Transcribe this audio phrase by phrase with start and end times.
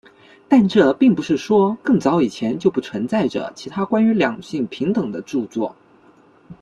[0.49, 5.75] 但这并不是说更早以前就不存在着其他关于两性平等的着作。